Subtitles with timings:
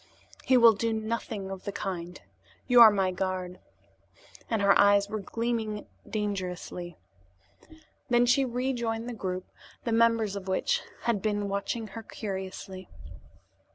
[0.43, 2.19] "He will do nothing of the kind.
[2.65, 3.59] You are my guard,"
[4.49, 6.97] and her eyes were gleaming dangerously.
[8.09, 9.45] Then she rejoined the group,
[9.83, 12.89] the members of which had been watching her curiously.